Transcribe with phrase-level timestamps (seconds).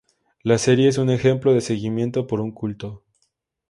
[0.41, 3.03] La serie es un ejemplo de seguimiento por un culto.